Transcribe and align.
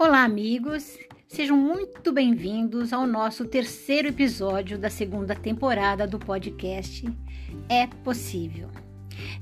Olá, 0.00 0.22
amigos! 0.22 0.96
Sejam 1.26 1.56
muito 1.56 2.12
bem-vindos 2.12 2.92
ao 2.92 3.04
nosso 3.04 3.44
terceiro 3.44 4.06
episódio 4.06 4.78
da 4.78 4.88
segunda 4.88 5.34
temporada 5.34 6.06
do 6.06 6.20
podcast 6.20 7.04
É 7.68 7.88
Possível. 8.04 8.68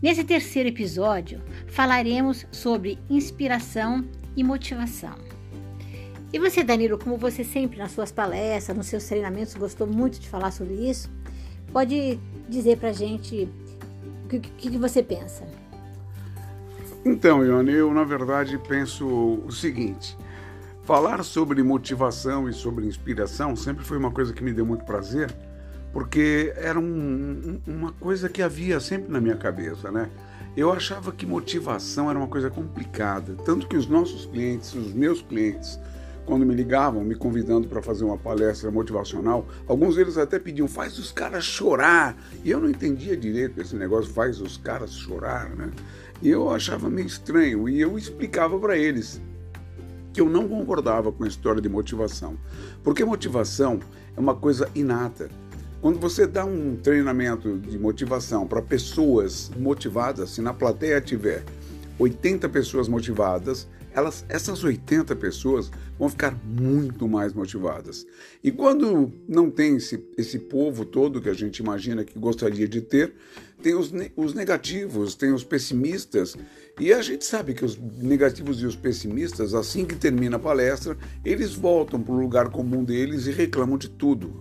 Nesse 0.00 0.24
terceiro 0.24 0.71
episódio, 0.71 1.42
falaremos 1.69 2.46
sobre 2.50 2.99
inspiração 3.10 4.03
e 4.35 4.42
motivação. 4.42 5.17
E 6.32 6.38
você, 6.38 6.64
Danilo, 6.64 6.96
como 6.96 7.18
você 7.18 7.45
sempre 7.45 7.77
nas 7.77 7.92
suas 7.92 8.10
palestras, 8.10 8.74
nos 8.74 8.86
seus 8.86 9.04
treinamentos, 9.04 9.54
gostou 9.56 9.86
muito 9.86 10.18
de 10.18 10.27
falar 10.27 10.53
sobre 10.53 10.73
isso, 10.88 11.10
pode 11.71 12.18
dizer 12.49 12.78
pra 12.78 12.92
gente 12.92 13.46
o 14.24 14.28
que, 14.28 14.41
que, 14.41 14.71
que 14.71 14.78
você 14.78 15.03
pensa? 15.03 15.46
Então, 17.04 17.45
Ione, 17.45 17.73
eu 17.73 17.92
na 17.92 18.04
verdade 18.04 18.59
penso 18.66 19.06
o 19.06 19.52
seguinte: 19.52 20.16
falar 20.86 21.24
sobre 21.24 21.64
motivação 21.64 22.48
e 22.48 22.52
sobre 22.52 22.86
inspiração 22.86 23.56
sempre 23.56 23.84
foi 23.84 23.98
uma 23.98 24.12
coisa 24.12 24.32
que 24.32 24.42
me 24.42 24.52
deu 24.52 24.64
muito 24.64 24.84
prazer, 24.84 25.34
porque 25.92 26.52
era 26.56 26.78
um, 26.78 27.60
uma 27.66 27.90
coisa 27.90 28.28
que 28.28 28.40
havia 28.40 28.78
sempre 28.78 29.10
na 29.10 29.20
minha 29.20 29.36
cabeça, 29.36 29.91
né? 29.91 30.08
Eu 30.56 30.72
achava 30.72 31.10
que 31.10 31.27
motivação 31.27 32.08
era 32.08 32.16
uma 32.16 32.28
coisa 32.28 32.48
complicada, 32.50 33.34
tanto 33.44 33.66
que 33.66 33.77
os 33.77 33.88
nossos 33.88 34.27
clientes, 34.27 34.74
os 34.74 34.92
meus 34.92 35.20
clientes, 35.20 35.77
quando 36.24 36.46
me 36.46 36.54
ligavam, 36.54 37.02
me 37.02 37.16
convidando 37.16 37.66
para 37.66 37.82
fazer 37.82 38.05
uma 38.05 38.16
palestra 38.16 38.70
motivacional, 38.70 39.44
alguns 39.66 39.96
deles 39.96 40.16
até 40.16 40.38
pediam, 40.38 40.68
faz 40.68 40.98
os 41.00 41.10
caras 41.10 41.44
chorar. 41.44 42.16
E 42.44 42.50
eu 42.50 42.60
não 42.60 42.70
entendia 42.70 43.16
direito 43.16 43.60
esse 43.60 43.74
negócio, 43.74 44.12
faz 44.12 44.41
os 44.41 44.56
caras 44.56 44.92
chorar, 44.92 45.50
né? 45.50 45.68
E 46.22 46.28
eu 46.28 46.48
achava 46.48 46.88
meio 46.88 47.08
estranho. 47.08 47.68
E 47.68 47.80
eu 47.80 47.98
explicava 47.98 48.58
para 48.58 48.78
eles 48.78 49.20
que 50.17 50.20
eu 50.22 50.31
não 50.31 50.48
concordava 50.48 51.12
com 51.12 51.25
a 51.25 51.28
história 51.28 51.61
de 51.61 51.69
motivação. 51.69 52.39
Porque 52.83 53.05
motivação 53.05 53.78
é 54.17 54.19
uma 54.19 54.34
coisa 54.34 54.67
inata. 54.75 55.28
Quando 55.83 55.98
você 55.98 56.27
dá 56.27 56.42
um 56.42 56.75
treinamento 56.75 57.58
de 57.58 57.78
motivação 57.78 58.47
para 58.47 58.62
pessoas 58.62 59.50
motivadas, 59.58 60.31
se 60.31 60.41
na 60.41 60.55
plateia 60.55 61.03
tiver 61.03 61.45
80 61.98 62.48
pessoas 62.48 62.89
motivadas, 62.89 63.69
elas, 63.92 64.25
essas 64.31 64.64
80 64.64 65.14
pessoas 65.17 65.70
vão 65.98 66.08
ficar 66.08 66.34
muito 66.45 67.06
mais 67.06 67.34
motivadas. 67.34 68.06
E 68.42 68.51
quando 68.51 69.12
não 69.28 69.51
tem 69.51 69.77
esse, 69.77 70.03
esse 70.17 70.39
povo 70.39 70.86
todo 70.86 71.20
que 71.20 71.28
a 71.28 71.34
gente 71.34 71.58
imagina 71.58 72.05
que 72.05 72.19
gostaria 72.19 72.67
de 72.67 72.80
ter, 72.80 73.14
tem 73.67 73.75
os, 73.75 73.92
os 74.14 74.33
negativos, 74.33 75.17
tem 75.17 75.33
os 75.33 75.42
pessimistas, 75.42 76.36
e 76.78 76.92
a 76.92 77.03
gente 77.03 77.25
sabe 77.25 77.53
que 77.53 77.64
os 77.64 77.77
negativos 77.77 78.62
e 78.62 78.64
os 78.64 78.77
pessimistas, 78.77 79.55
assim 79.55 79.84
que 79.84 79.97
termina 79.97 80.36
a 80.36 80.39
palestra, 80.39 80.97
eles 81.25 81.53
voltam 81.53 82.00
para 82.00 82.14
o 82.14 82.20
lugar 82.20 82.48
comum 82.48 82.84
deles 82.84 83.27
e 83.27 83.33
reclamam 83.33 83.77
de 83.77 83.89
tudo. 83.89 84.41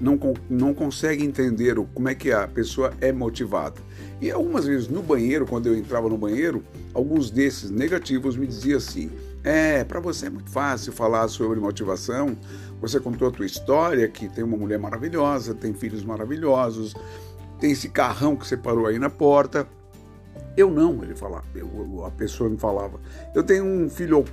Não, 0.00 0.18
não 0.50 0.74
conseguem 0.74 1.24
entender 1.24 1.76
como 1.94 2.08
é 2.08 2.16
que 2.16 2.32
a 2.32 2.48
pessoa 2.48 2.92
é 3.00 3.12
motivada. 3.12 3.80
E 4.20 4.28
algumas 4.28 4.64
vezes 4.64 4.88
no 4.88 5.04
banheiro, 5.04 5.46
quando 5.46 5.68
eu 5.68 5.76
entrava 5.76 6.08
no 6.08 6.18
banheiro, 6.18 6.64
alguns 6.92 7.30
desses 7.30 7.70
negativos 7.70 8.36
me 8.36 8.44
diziam 8.44 8.78
assim: 8.78 9.08
é, 9.44 9.84
para 9.84 10.00
você 10.00 10.26
é 10.26 10.30
muito 10.30 10.50
fácil 10.50 10.92
falar 10.92 11.28
sobre 11.28 11.60
motivação. 11.60 12.36
Você 12.80 12.98
contou 12.98 13.28
a 13.28 13.30
tua 13.30 13.46
história, 13.46 14.08
que 14.08 14.28
tem 14.28 14.42
uma 14.42 14.56
mulher 14.56 14.80
maravilhosa, 14.80 15.54
tem 15.54 15.72
filhos 15.72 16.04
maravilhosos, 16.04 16.94
tem 17.58 17.70
esse 17.70 17.88
carrão 17.88 18.36
que 18.36 18.46
você 18.46 18.56
parou 18.56 18.86
aí 18.86 18.98
na 18.98 19.10
porta. 19.10 19.66
Eu 20.56 20.70
não, 20.70 21.02
ele 21.02 21.16
falava, 21.16 21.44
eu, 21.54 22.04
a 22.04 22.10
pessoa 22.10 22.48
me 22.48 22.56
falava. 22.56 23.00
Eu 23.34 23.42
tenho 23.42 23.64
um 23.64 23.88
filho 23.88 24.24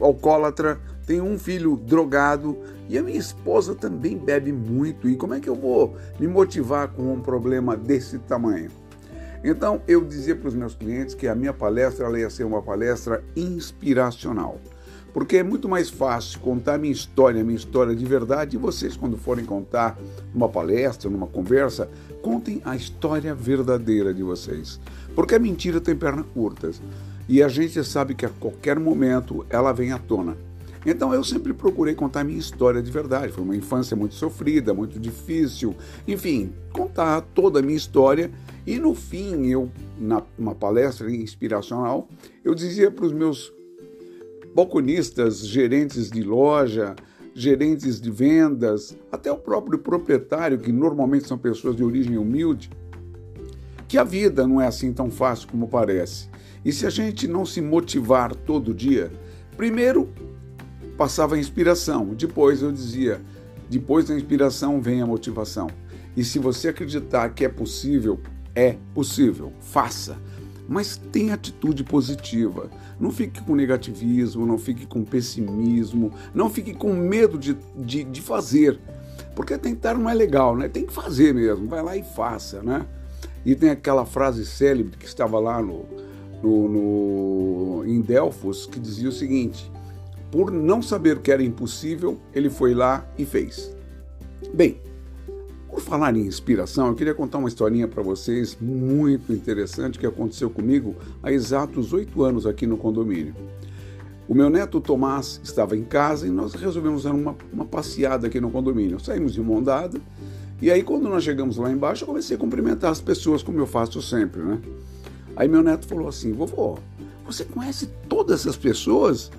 alcoólatra, 0.00 0.78
tenho 1.06 1.24
um 1.24 1.38
filho 1.38 1.76
drogado 1.76 2.56
e 2.88 2.96
a 2.96 3.02
minha 3.02 3.18
esposa 3.18 3.74
também 3.74 4.16
bebe 4.16 4.52
muito. 4.52 5.08
E 5.08 5.16
como 5.16 5.34
é 5.34 5.40
que 5.40 5.48
eu 5.48 5.54
vou 5.54 5.96
me 6.18 6.26
motivar 6.26 6.88
com 6.88 7.12
um 7.12 7.20
problema 7.20 7.76
desse 7.76 8.18
tamanho? 8.18 8.70
Então 9.44 9.80
eu 9.86 10.04
dizia 10.04 10.34
para 10.34 10.48
os 10.48 10.54
meus 10.54 10.74
clientes 10.74 11.14
que 11.14 11.28
a 11.28 11.34
minha 11.34 11.52
palestra 11.52 12.18
ia 12.18 12.30
ser 12.30 12.44
uma 12.44 12.62
palestra 12.62 13.22
inspiracional. 13.36 14.58
Porque 15.12 15.38
é 15.38 15.42
muito 15.42 15.68
mais 15.68 15.88
fácil 15.88 16.38
contar 16.40 16.78
minha 16.78 16.92
história, 16.92 17.42
minha 17.42 17.56
história 17.56 17.94
de 17.94 18.04
verdade, 18.04 18.56
e 18.56 18.58
vocês, 18.58 18.96
quando 18.96 19.16
forem 19.16 19.44
contar 19.44 19.98
numa 20.34 20.48
palestra, 20.48 21.10
numa 21.10 21.26
conversa, 21.26 21.88
contem 22.22 22.60
a 22.64 22.76
história 22.76 23.34
verdadeira 23.34 24.12
de 24.12 24.22
vocês. 24.22 24.78
Porque 25.14 25.34
a 25.34 25.38
mentira 25.38 25.80
tem 25.80 25.96
pernas 25.96 26.26
curtas. 26.32 26.80
E 27.28 27.42
a 27.42 27.48
gente 27.48 27.82
sabe 27.84 28.14
que 28.14 28.24
a 28.24 28.30
qualquer 28.30 28.78
momento 28.78 29.44
ela 29.50 29.72
vem 29.72 29.92
à 29.92 29.98
tona. 29.98 30.36
Então 30.86 31.12
eu 31.12 31.22
sempre 31.22 31.52
procurei 31.52 31.94
contar 31.94 32.24
minha 32.24 32.38
história 32.38 32.80
de 32.80 32.90
verdade. 32.90 33.32
Foi 33.32 33.44
uma 33.44 33.56
infância 33.56 33.96
muito 33.96 34.14
sofrida, 34.14 34.72
muito 34.72 34.98
difícil. 34.98 35.74
Enfim, 36.06 36.52
contar 36.72 37.20
toda 37.34 37.58
a 37.58 37.62
minha 37.62 37.76
história. 37.76 38.30
E 38.66 38.78
no 38.78 38.94
fim, 38.94 39.46
eu, 39.46 39.70
na 39.98 40.22
uma 40.38 40.54
palestra 40.54 41.10
inspiracional, 41.10 42.08
eu 42.44 42.54
dizia 42.54 42.90
para 42.90 43.04
os 43.04 43.12
meus 43.12 43.52
balconistas, 44.58 45.46
gerentes 45.46 46.10
de 46.10 46.20
loja, 46.20 46.96
gerentes 47.32 48.00
de 48.00 48.10
vendas, 48.10 48.96
até 49.12 49.30
o 49.30 49.36
próprio 49.36 49.78
proprietário, 49.78 50.58
que 50.58 50.72
normalmente 50.72 51.28
são 51.28 51.38
pessoas 51.38 51.76
de 51.76 51.84
origem 51.84 52.18
humilde, 52.18 52.68
que 53.86 53.96
a 53.96 54.02
vida 54.02 54.48
não 54.48 54.60
é 54.60 54.66
assim 54.66 54.92
tão 54.92 55.12
fácil 55.12 55.46
como 55.46 55.68
parece. 55.68 56.28
E 56.64 56.72
se 56.72 56.84
a 56.84 56.90
gente 56.90 57.28
não 57.28 57.46
se 57.46 57.60
motivar 57.60 58.34
todo 58.34 58.74
dia, 58.74 59.12
primeiro 59.56 60.08
passava 60.96 61.36
a 61.36 61.38
inspiração. 61.38 62.06
Depois 62.16 62.60
eu 62.60 62.72
dizia, 62.72 63.20
depois 63.70 64.06
da 64.06 64.16
inspiração 64.16 64.80
vem 64.80 65.00
a 65.00 65.06
motivação. 65.06 65.68
E 66.16 66.24
se 66.24 66.40
você 66.40 66.70
acreditar 66.70 67.28
que 67.28 67.44
é 67.44 67.48
possível, 67.48 68.18
é 68.56 68.76
possível. 68.92 69.52
Faça. 69.60 70.18
Mas 70.68 70.98
tenha 71.10 71.34
atitude 71.34 71.82
positiva. 71.82 72.70
Não 73.00 73.10
fique 73.10 73.42
com 73.42 73.54
negativismo, 73.54 74.44
não 74.44 74.58
fique 74.58 74.86
com 74.86 75.02
pessimismo, 75.02 76.12
não 76.34 76.50
fique 76.50 76.74
com 76.74 76.92
medo 76.92 77.38
de, 77.38 77.56
de, 77.74 78.04
de 78.04 78.20
fazer. 78.20 78.78
Porque 79.34 79.56
tentar 79.56 79.94
não 79.94 80.10
é 80.10 80.14
legal, 80.14 80.54
né? 80.54 80.68
Tem 80.68 80.84
que 80.84 80.92
fazer 80.92 81.32
mesmo. 81.32 81.66
Vai 81.68 81.82
lá 81.82 81.96
e 81.96 82.02
faça, 82.02 82.62
né? 82.62 82.84
E 83.46 83.54
tem 83.54 83.70
aquela 83.70 84.04
frase 84.04 84.44
célebre 84.44 84.96
que 84.98 85.06
estava 85.06 85.38
lá 85.38 85.62
no, 85.62 85.86
no, 86.42 86.68
no, 86.68 87.84
em 87.86 88.00
Delfos 88.00 88.66
que 88.66 88.78
dizia 88.78 89.08
o 89.08 89.12
seguinte: 89.12 89.70
por 90.30 90.50
não 90.50 90.82
saber 90.82 91.20
que 91.20 91.32
era 91.32 91.42
impossível, 91.42 92.18
ele 92.34 92.50
foi 92.50 92.74
lá 92.74 93.08
e 93.16 93.24
fez. 93.24 93.74
Bem, 94.52 94.78
falar 95.88 96.14
em 96.14 96.26
inspiração, 96.26 96.88
eu 96.88 96.94
queria 96.94 97.14
contar 97.14 97.38
uma 97.38 97.48
historinha 97.48 97.88
para 97.88 98.02
vocês 98.02 98.58
muito 98.60 99.32
interessante 99.32 99.98
que 99.98 100.06
aconteceu 100.06 100.50
comigo 100.50 100.94
há 101.22 101.32
exatos 101.32 101.94
oito 101.94 102.22
anos 102.22 102.44
aqui 102.44 102.66
no 102.66 102.76
condomínio. 102.76 103.34
O 104.28 104.34
meu 104.34 104.50
neto 104.50 104.82
Tomás 104.82 105.40
estava 105.42 105.74
em 105.74 105.82
casa 105.82 106.26
e 106.26 106.30
nós 106.30 106.52
resolvemos 106.52 107.04
dar 107.04 107.14
uma, 107.14 107.34
uma 107.50 107.64
passeada 107.64 108.26
aqui 108.26 108.38
no 108.38 108.50
condomínio. 108.50 109.00
Saímos 109.00 109.32
de 109.32 109.40
mão 109.40 109.64
e 110.60 110.70
aí 110.70 110.82
quando 110.82 111.08
nós 111.08 111.24
chegamos 111.24 111.56
lá 111.56 111.72
embaixo 111.72 112.02
eu 112.02 112.08
comecei 112.08 112.36
a 112.36 112.38
cumprimentar 112.38 112.90
as 112.90 113.00
pessoas 113.00 113.42
como 113.42 113.58
eu 113.58 113.66
faço 113.66 114.02
sempre, 114.02 114.42
né? 114.42 114.60
Aí 115.34 115.48
meu 115.48 115.62
neto 115.62 115.86
falou 115.86 116.06
assim, 116.06 116.32
vovô, 116.32 116.78
você 117.24 117.46
conhece 117.46 117.88
todas 118.10 118.40
essas 118.40 118.58
pessoas? 118.58 119.30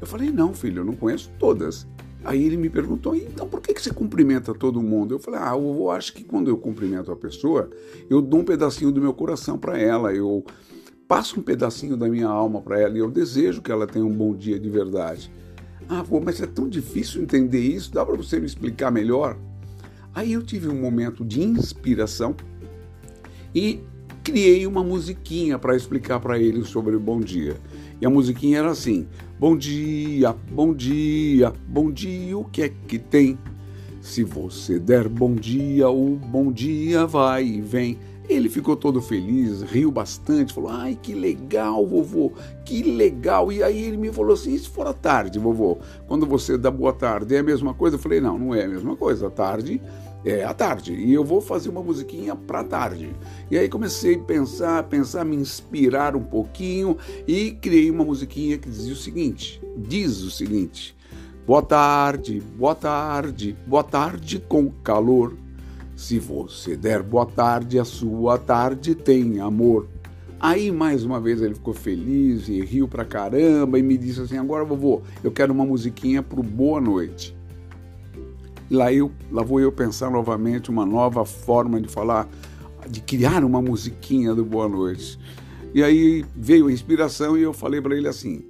Eu 0.00 0.06
falei, 0.06 0.30
não, 0.30 0.54
filho, 0.54 0.80
eu 0.80 0.84
não 0.84 0.94
conheço 0.94 1.30
todas. 1.38 1.86
Aí 2.24 2.44
ele 2.44 2.56
me 2.56 2.68
perguntou, 2.68 3.16
então 3.16 3.48
por 3.48 3.60
que, 3.60 3.72
que 3.72 3.82
você 3.82 3.92
cumprimenta 3.92 4.52
todo 4.52 4.82
mundo? 4.82 5.14
Eu 5.14 5.18
falei, 5.18 5.40
ah, 5.40 5.54
eu 5.54 5.90
acho 5.90 6.12
que 6.12 6.22
quando 6.22 6.48
eu 6.48 6.56
cumprimento 6.58 7.10
a 7.10 7.16
pessoa, 7.16 7.70
eu 8.10 8.20
dou 8.20 8.40
um 8.40 8.44
pedacinho 8.44 8.92
do 8.92 9.00
meu 9.00 9.14
coração 9.14 9.56
para 9.56 9.78
ela, 9.78 10.12
eu 10.12 10.44
passo 11.08 11.40
um 11.40 11.42
pedacinho 11.42 11.96
da 11.96 12.08
minha 12.08 12.28
alma 12.28 12.60
para 12.60 12.78
ela 12.78 12.96
e 12.96 13.00
eu 13.00 13.10
desejo 13.10 13.62
que 13.62 13.72
ela 13.72 13.86
tenha 13.86 14.04
um 14.04 14.14
bom 14.14 14.34
dia 14.34 14.60
de 14.60 14.68
verdade. 14.68 15.32
Ah, 15.88 16.04
pô, 16.06 16.20
mas 16.20 16.40
é 16.40 16.46
tão 16.46 16.68
difícil 16.68 17.22
entender 17.22 17.60
isso, 17.60 17.92
dá 17.92 18.04
para 18.04 18.16
você 18.16 18.38
me 18.38 18.46
explicar 18.46 18.90
melhor? 18.90 19.36
Aí 20.14 20.32
eu 20.32 20.42
tive 20.42 20.68
um 20.68 20.80
momento 20.80 21.24
de 21.24 21.42
inspiração 21.42 22.36
e 23.54 23.80
criei 24.22 24.66
uma 24.66 24.84
musiquinha 24.84 25.58
para 25.58 25.74
explicar 25.74 26.20
para 26.20 26.38
ele 26.38 26.64
sobre 26.64 26.94
o 26.94 27.00
bom 27.00 27.20
dia. 27.20 27.56
E 28.00 28.06
a 28.06 28.10
musiquinha 28.10 28.58
era 28.58 28.70
assim: 28.70 29.06
Bom 29.40 29.56
dia, 29.56 30.36
bom 30.52 30.74
dia, 30.74 31.50
bom 31.66 31.90
dia, 31.90 32.36
o 32.36 32.44
que 32.44 32.60
é 32.60 32.68
que 32.68 32.98
tem? 32.98 33.38
Se 34.02 34.22
você 34.22 34.78
der 34.78 35.08
bom 35.08 35.34
dia, 35.34 35.88
o 35.88 36.14
bom 36.14 36.52
dia 36.52 37.06
vai 37.06 37.46
e 37.46 37.58
vem. 37.58 37.98
Ele 38.28 38.50
ficou 38.50 38.76
todo 38.76 39.00
feliz, 39.00 39.62
riu 39.62 39.90
bastante, 39.90 40.52
falou: 40.52 40.68
Ai, 40.68 40.98
que 41.02 41.14
legal, 41.14 41.86
vovô, 41.86 42.34
que 42.66 42.82
legal. 42.82 43.50
E 43.50 43.62
aí 43.62 43.82
ele 43.82 43.96
me 43.96 44.12
falou 44.12 44.34
assim: 44.34 44.52
E 44.52 44.58
se 44.58 44.68
for 44.68 44.86
à 44.86 44.92
tarde, 44.92 45.38
vovô? 45.38 45.78
Quando 46.06 46.26
você 46.26 46.58
dá 46.58 46.70
boa 46.70 46.92
tarde, 46.92 47.34
é 47.34 47.38
a 47.38 47.42
mesma 47.42 47.72
coisa? 47.72 47.96
Eu 47.96 48.00
falei: 48.00 48.20
Não, 48.20 48.38
não 48.38 48.54
é 48.54 48.66
a 48.66 48.68
mesma 48.68 48.94
coisa. 48.94 49.28
À 49.28 49.30
tarde 49.30 49.80
é 50.24 50.44
à 50.44 50.52
tarde 50.52 50.92
e 50.92 51.12
eu 51.12 51.24
vou 51.24 51.40
fazer 51.40 51.68
uma 51.68 51.82
musiquinha 51.82 52.36
para 52.36 52.64
tarde. 52.64 53.14
E 53.50 53.56
aí 53.56 53.68
comecei 53.68 54.16
a 54.16 54.18
pensar, 54.18 54.82
pensar, 54.84 55.24
me 55.24 55.36
inspirar 55.36 56.14
um 56.14 56.22
pouquinho 56.22 56.96
e 57.26 57.52
criei 57.52 57.90
uma 57.90 58.04
musiquinha 58.04 58.58
que 58.58 58.68
dizia 58.68 58.92
o 58.92 58.96
seguinte: 58.96 59.60
diz 59.76 60.20
o 60.20 60.30
seguinte: 60.30 60.96
Boa 61.46 61.62
tarde, 61.62 62.40
boa 62.56 62.74
tarde, 62.74 63.56
boa 63.66 63.82
tarde 63.82 64.38
com 64.48 64.70
calor. 64.84 65.36
Se 65.96 66.18
você 66.18 66.76
der 66.76 67.02
boa 67.02 67.26
tarde, 67.26 67.78
a 67.78 67.84
sua 67.84 68.38
tarde 68.38 68.94
tem 68.94 69.40
amor. 69.40 69.88
Aí 70.38 70.70
mais 70.70 71.04
uma 71.04 71.20
vez 71.20 71.42
ele 71.42 71.54
ficou 71.54 71.74
feliz 71.74 72.48
e 72.48 72.62
riu 72.62 72.88
pra 72.88 73.04
caramba 73.04 73.78
e 73.78 73.82
me 73.82 73.98
disse 73.98 74.20
assim: 74.20 74.38
Agora, 74.38 74.64
vovô, 74.64 75.02
eu 75.22 75.30
quero 75.30 75.52
uma 75.52 75.66
musiquinha 75.66 76.22
pro 76.22 76.42
boa 76.42 76.80
noite. 76.80 77.39
E 78.70 78.74
lá, 78.74 78.92
eu, 78.92 79.10
lá 79.32 79.42
vou 79.42 79.60
eu 79.60 79.72
pensar 79.72 80.10
novamente 80.10 80.70
uma 80.70 80.86
nova 80.86 81.24
forma 81.24 81.80
de 81.80 81.88
falar, 81.88 82.28
de 82.88 83.00
criar 83.00 83.44
uma 83.44 83.60
musiquinha 83.60 84.32
do 84.32 84.44
boa 84.44 84.68
noite. 84.68 85.18
E 85.74 85.82
aí 85.82 86.24
veio 86.36 86.68
a 86.68 86.72
inspiração 86.72 87.36
e 87.36 87.42
eu 87.42 87.52
falei 87.52 87.80
para 87.80 87.96
ele 87.96 88.06
assim: 88.06 88.44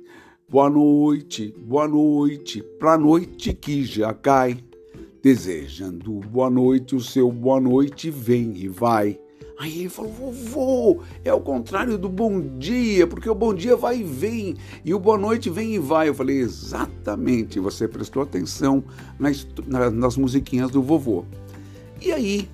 Boa 0.46 0.69
noite, 0.69 1.55
boa 1.58 1.88
noite, 1.88 2.62
pra 2.78 2.99
noite 2.99 3.55
que 3.55 3.82
já 3.82 4.12
cai. 4.12 4.58
Desejando 5.22 6.12
boa 6.20 6.50
noite, 6.50 6.94
o 6.94 7.00
seu 7.00 7.31
boa 7.31 7.61
noite 7.61 8.11
vem 8.11 8.56
e 8.56 8.69
vai. 8.69 9.19
Aí 9.61 9.81
ele 9.81 9.91
falou: 9.91 10.11
vovô, 10.11 11.03
é 11.23 11.35
o 11.35 11.41
contrário 11.41 11.99
do 11.99 12.09
bom 12.09 12.41
dia, 12.59 13.07
porque 13.07 13.29
o 13.29 13.35
bom 13.35 13.53
dia 13.53 13.77
vai 13.77 13.99
e 13.99 14.03
vem, 14.03 14.57
e 14.83 14.95
o 14.95 14.99
boa 14.99 15.19
noite 15.19 15.51
vem 15.51 15.75
e 15.75 15.79
vai. 15.79 16.09
Eu 16.09 16.15
falei: 16.15 16.39
exatamente, 16.39 17.61
você 17.61 17.87
prestou 17.87 18.23
atenção 18.23 18.83
nas, 19.19 19.47
nas 19.93 20.17
musiquinhas 20.17 20.71
do 20.71 20.83
vovô. 20.83 21.27
E 22.01 22.11
aí 22.11 22.49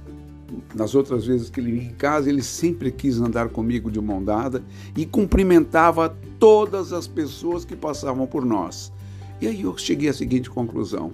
nas 0.74 0.96
outras 0.96 1.26
vezes 1.26 1.48
que 1.48 1.60
ele 1.60 1.72
vinha 1.72 1.90
em 1.90 1.94
casa, 1.94 2.28
ele 2.28 2.42
sempre 2.42 2.90
quis 2.90 3.20
andar 3.20 3.50
comigo 3.50 3.88
de 3.88 4.00
mão 4.00 4.22
dada 4.22 4.64
e 4.96 5.06
cumprimentava 5.06 6.16
todas 6.40 6.92
as 6.92 7.06
pessoas 7.06 7.64
que 7.64 7.76
passavam 7.76 8.26
por 8.26 8.44
nós. 8.44 8.92
E 9.40 9.46
aí 9.46 9.62
eu 9.62 9.78
cheguei 9.78 10.08
à 10.08 10.12
seguinte 10.12 10.50
conclusão: 10.50 11.12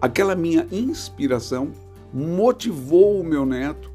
aquela 0.00 0.36
minha 0.36 0.64
inspiração 0.70 1.72
motivou 2.12 3.20
o 3.20 3.24
meu 3.24 3.44
neto 3.44 3.93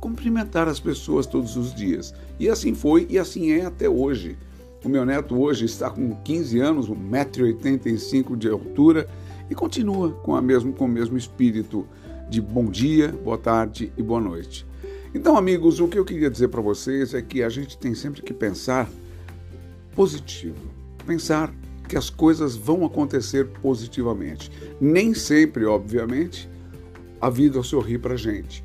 cumprimentar 0.00 0.68
as 0.68 0.80
pessoas 0.80 1.26
todos 1.26 1.56
os 1.56 1.74
dias. 1.74 2.14
E 2.38 2.48
assim 2.48 2.74
foi 2.74 3.06
e 3.10 3.18
assim 3.18 3.52
é 3.52 3.64
até 3.64 3.88
hoje. 3.88 4.36
O 4.84 4.88
meu 4.88 5.04
neto 5.04 5.40
hoje 5.40 5.64
está 5.64 5.90
com 5.90 6.14
15 6.14 6.60
anos, 6.60 6.88
1,85m 6.88 8.36
de 8.36 8.48
altura 8.48 9.08
e 9.50 9.54
continua 9.54 10.12
com, 10.12 10.36
a 10.36 10.42
mesmo, 10.42 10.72
com 10.72 10.84
o 10.84 10.88
mesmo 10.88 11.16
espírito 11.16 11.86
de 12.28 12.40
bom 12.40 12.66
dia, 12.66 13.08
boa 13.08 13.38
tarde 13.38 13.92
e 13.96 14.02
boa 14.02 14.20
noite. 14.20 14.66
Então, 15.14 15.36
amigos, 15.36 15.80
o 15.80 15.88
que 15.88 15.98
eu 15.98 16.04
queria 16.04 16.30
dizer 16.30 16.48
para 16.48 16.60
vocês 16.60 17.14
é 17.14 17.22
que 17.22 17.42
a 17.42 17.48
gente 17.48 17.78
tem 17.78 17.94
sempre 17.94 18.22
que 18.22 18.34
pensar 18.34 18.88
positivo, 19.94 20.60
pensar 21.06 21.52
que 21.88 21.96
as 21.96 22.10
coisas 22.10 22.54
vão 22.54 22.84
acontecer 22.84 23.46
positivamente. 23.62 24.50
Nem 24.80 25.14
sempre, 25.14 25.64
obviamente, 25.64 26.48
a 27.20 27.30
vida 27.30 27.62
sorri 27.62 27.96
para 27.96 28.16
gente. 28.16 28.62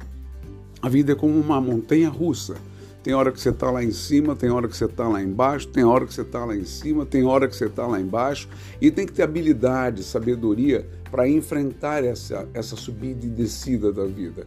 A 0.82 0.90
vida 0.90 1.12
é 1.12 1.16
como 1.16 1.40
uma 1.40 1.62
montanha 1.62 2.10
russa. 2.10 2.56
Tem 3.04 3.14
hora 3.14 3.32
que 3.32 3.40
você 3.40 3.50
está 3.50 3.70
lá 3.70 3.84
em 3.84 3.92
cima, 3.92 4.36
tem 4.36 4.50
hora 4.50 4.68
que 4.68 4.76
você 4.76 4.86
está 4.86 5.08
lá 5.08 5.22
embaixo, 5.22 5.68
tem 5.68 5.84
hora 5.84 6.06
que 6.06 6.14
você 6.14 6.22
está 6.22 6.46
lá 6.46 6.56
em 6.56 6.66
cima, 6.66 7.06
tem 7.06 7.24
hora 7.24 7.48
que 7.48 7.56
você 7.56 7.66
está 7.66 7.86
lá 7.86 8.00
embaixo. 8.00 8.48
E 8.80 8.90
tem 8.90 9.06
que 9.06 9.14
ter 9.14 9.24
habilidade, 9.24 10.04
sabedoria 10.04 10.88
para 11.10 11.28
enfrentar 11.28 12.04
essa, 12.04 12.48
essa 12.54 12.76
subida 12.76 13.26
e 13.26 13.30
descida 13.30 13.92
da 13.92 14.06
vida. 14.06 14.46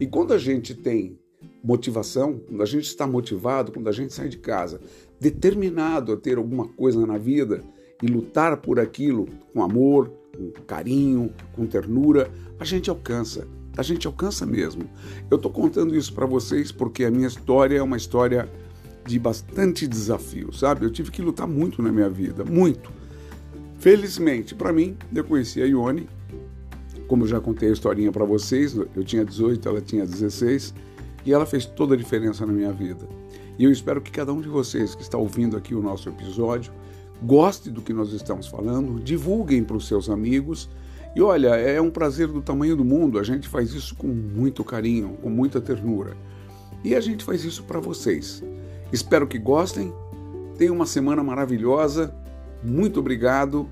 E 0.00 0.06
quando 0.06 0.32
a 0.32 0.38
gente 0.38 0.74
tem 0.74 1.18
motivação, 1.62 2.38
quando 2.38 2.62
a 2.62 2.66
gente 2.66 2.84
está 2.84 3.06
motivado, 3.06 3.72
quando 3.72 3.88
a 3.88 3.92
gente 3.92 4.12
sai 4.12 4.28
de 4.28 4.38
casa 4.38 4.80
determinado 5.20 6.12
a 6.12 6.16
ter 6.16 6.36
alguma 6.36 6.68
coisa 6.68 7.06
na 7.06 7.16
vida 7.16 7.62
e 8.02 8.06
lutar 8.06 8.56
por 8.58 8.78
aquilo 8.78 9.26
com 9.52 9.62
amor, 9.62 10.10
com 10.36 10.50
carinho, 10.66 11.32
com 11.54 11.66
ternura, 11.66 12.30
a 12.58 12.64
gente 12.64 12.90
alcança. 12.90 13.46
A 13.76 13.82
gente 13.82 14.06
alcança 14.06 14.46
mesmo. 14.46 14.84
Eu 15.30 15.36
estou 15.36 15.50
contando 15.50 15.96
isso 15.96 16.12
para 16.12 16.26
vocês 16.26 16.70
porque 16.70 17.04
a 17.04 17.10
minha 17.10 17.26
história 17.26 17.78
é 17.78 17.82
uma 17.82 17.96
história 17.96 18.48
de 19.06 19.18
bastante 19.18 19.86
desafio, 19.86 20.52
sabe? 20.52 20.86
Eu 20.86 20.90
tive 20.90 21.10
que 21.10 21.20
lutar 21.20 21.46
muito 21.46 21.82
na 21.82 21.92
minha 21.92 22.08
vida, 22.08 22.44
muito. 22.44 22.90
Felizmente, 23.78 24.54
para 24.54 24.72
mim, 24.72 24.96
eu 25.14 25.24
conheci 25.24 25.60
a 25.60 25.66
Ione, 25.66 26.08
como 27.06 27.24
eu 27.24 27.28
já 27.28 27.40
contei 27.40 27.68
a 27.68 27.72
historinha 27.72 28.10
para 28.10 28.24
vocês, 28.24 28.74
eu 28.74 29.04
tinha 29.04 29.24
18, 29.24 29.68
ela 29.68 29.80
tinha 29.80 30.06
16, 30.06 30.72
e 31.26 31.32
ela 31.32 31.44
fez 31.44 31.66
toda 31.66 31.94
a 31.94 31.96
diferença 31.96 32.46
na 32.46 32.52
minha 32.52 32.72
vida. 32.72 33.06
E 33.58 33.64
eu 33.64 33.70
espero 33.70 34.00
que 34.00 34.10
cada 34.10 34.32
um 34.32 34.40
de 34.40 34.48
vocês 34.48 34.94
que 34.94 35.02
está 35.02 35.18
ouvindo 35.18 35.56
aqui 35.56 35.74
o 35.74 35.82
nosso 35.82 36.08
episódio 36.08 36.72
goste 37.22 37.70
do 37.70 37.82
que 37.82 37.92
nós 37.92 38.12
estamos 38.12 38.46
falando, 38.46 39.00
divulguem 39.00 39.62
para 39.62 39.76
os 39.76 39.86
seus 39.86 40.08
amigos 40.08 40.68
e 41.14 41.22
olha, 41.22 41.50
é 41.50 41.80
um 41.80 41.90
prazer 41.90 42.26
do 42.28 42.42
tamanho 42.42 42.76
do 42.76 42.84
mundo, 42.84 43.18
a 43.18 43.22
gente 43.22 43.48
faz 43.48 43.72
isso 43.72 43.94
com 43.94 44.08
muito 44.08 44.64
carinho, 44.64 45.16
com 45.22 45.30
muita 45.30 45.60
ternura. 45.60 46.16
E 46.82 46.94
a 46.94 47.00
gente 47.00 47.24
faz 47.24 47.44
isso 47.44 47.62
para 47.62 47.80
vocês. 47.80 48.42
Espero 48.92 49.26
que 49.26 49.38
gostem. 49.38 49.92
Tenham 50.58 50.74
uma 50.74 50.86
semana 50.86 51.22
maravilhosa. 51.22 52.14
Muito 52.62 53.00
obrigado 53.00 53.68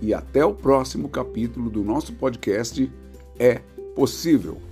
e 0.00 0.12
até 0.12 0.44
o 0.44 0.54
próximo 0.54 1.08
capítulo 1.08 1.70
do 1.70 1.82
nosso 1.82 2.12
podcast 2.14 2.90
É 3.38 3.60
Possível. 3.94 4.71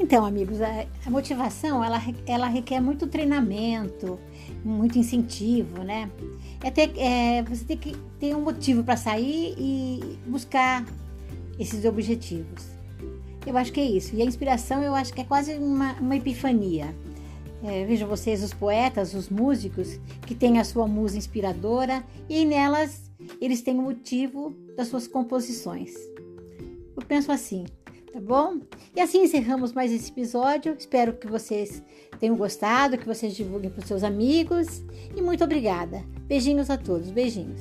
Então, 0.00 0.24
amigos, 0.24 0.58
a, 0.62 1.10
motivação 1.10 1.82
ela, 1.82 2.00
ela 2.24 2.46
requer 2.46 2.80
muito 2.80 3.08
treinamento, 3.08 4.18
muito 4.64 4.96
incentivo, 4.96 5.82
né? 5.82 6.08
É 6.62 6.70
ter, 6.70 6.92
é, 6.96 7.42
você 7.42 7.64
tem 7.64 7.76
que 7.76 7.96
ter 8.20 8.34
um 8.36 8.40
motivo 8.40 8.84
para 8.84 8.96
sair 8.96 9.54
e 9.58 10.18
buscar 10.26 10.84
esses 11.58 11.84
objetivos. 11.84 12.66
Eu 13.44 13.56
acho 13.56 13.72
que 13.72 13.80
é 13.80 13.84
isso. 13.84 14.14
E 14.14 14.22
a 14.22 14.24
inspiração 14.24 14.82
eu 14.82 14.94
acho 14.94 15.12
que 15.12 15.20
é 15.20 15.24
quase 15.24 15.54
uma, 15.54 15.94
uma 15.94 16.16
epifania. 16.16 16.94
É, 17.64 17.84
vejam 17.84 18.08
vocês, 18.08 18.44
os 18.44 18.54
poetas, 18.54 19.14
os 19.14 19.28
músicos, 19.28 19.98
que 20.26 20.34
têm 20.34 20.60
a 20.60 20.64
sua 20.64 20.86
musa 20.86 21.18
inspiradora 21.18 22.04
e 22.28 22.44
nelas 22.44 23.10
eles 23.40 23.62
têm 23.62 23.76
o 23.76 23.82
motivo 23.82 24.54
das 24.76 24.86
suas 24.86 25.08
composições. 25.08 25.92
Eu 26.96 27.02
penso 27.06 27.32
assim, 27.32 27.66
tá 28.12 28.20
bom? 28.20 28.60
E 28.94 29.00
assim 29.00 29.22
encerramos 29.22 29.72
mais 29.72 29.92
esse 29.92 30.10
episódio. 30.10 30.74
Espero 30.78 31.12
que 31.12 31.26
vocês 31.26 31.82
tenham 32.18 32.36
gostado, 32.36 32.98
que 32.98 33.06
vocês 33.06 33.34
divulguem 33.34 33.70
para 33.70 33.80
os 33.80 33.86
seus 33.86 34.02
amigos. 34.02 34.82
E 35.16 35.20
muito 35.20 35.44
obrigada. 35.44 36.04
Beijinhos 36.22 36.70
a 36.70 36.76
todos. 36.76 37.10
Beijinhos. 37.10 37.60